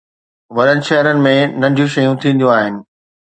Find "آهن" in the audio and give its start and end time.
2.57-2.81